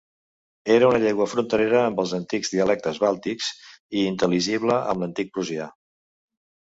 [0.75, 3.53] Era una llengua fronterera amb els antics dialectes bàltics,
[4.01, 5.69] i intel·ligible amb l'antic prussià.